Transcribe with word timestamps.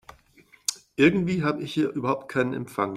Irgendwie 0.95 1.43
habe 1.43 1.61
ich 1.61 1.75
hier 1.75 1.91
überhaupt 1.91 2.27
keinen 2.27 2.55
Empfang. 2.55 2.89